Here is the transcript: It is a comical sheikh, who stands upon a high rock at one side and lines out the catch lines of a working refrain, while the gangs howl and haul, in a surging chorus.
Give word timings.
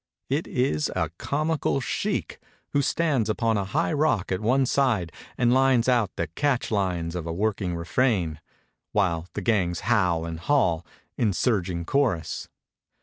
It 0.31 0.47
is 0.47 0.91
a 0.95 1.11
comical 1.19 1.79
sheikh, 1.79 2.39
who 2.69 2.81
stands 2.81 3.29
upon 3.29 3.55
a 3.55 3.65
high 3.65 3.93
rock 3.93 4.31
at 4.31 4.41
one 4.41 4.65
side 4.65 5.11
and 5.37 5.53
lines 5.53 5.87
out 5.87 6.09
the 6.15 6.25
catch 6.25 6.71
lines 6.71 7.13
of 7.13 7.27
a 7.27 7.31
working 7.31 7.75
refrain, 7.75 8.39
while 8.93 9.27
the 9.33 9.41
gangs 9.41 9.81
howl 9.81 10.25
and 10.25 10.39
haul, 10.39 10.83
in 11.19 11.29
a 11.29 11.33
surging 11.33 11.85
chorus. 11.85 12.49